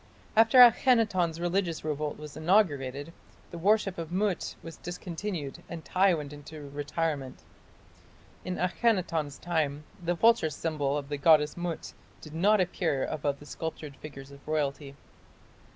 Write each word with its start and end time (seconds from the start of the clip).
After 0.35 0.57
Akhenaton's 0.57 1.39
religious 1.39 1.83
revolt 1.85 2.17
was 2.17 2.35
inaugurated, 2.35 3.13
the 3.51 3.59
worship 3.59 3.99
of 3.99 4.11
Mut 4.11 4.55
was 4.63 4.77
discontinued 4.77 5.61
and 5.69 5.85
Tiy 5.85 6.15
went 6.15 6.33
into 6.33 6.71
retirement. 6.71 7.43
In 8.43 8.55
Akhenaton's 8.57 9.37
time 9.37 9.83
the 10.03 10.15
vulture 10.15 10.49
symbol 10.49 10.97
of 10.97 11.07
the 11.09 11.17
goddess 11.19 11.55
Mut 11.55 11.93
did 12.19 12.33
not 12.33 12.59
appear 12.59 13.05
above 13.05 13.37
the 13.37 13.45
sculptured 13.45 13.95
figures 13.97 14.31
of 14.31 14.39
royalty. 14.47 14.95